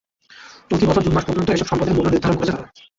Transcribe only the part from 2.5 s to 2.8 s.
তারা।